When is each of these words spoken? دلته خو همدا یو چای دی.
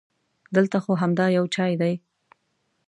دلته 0.55 0.77
خو 0.83 0.91
همدا 1.01 1.25
یو 1.37 1.45
چای 1.55 1.73
دی. 1.81 1.93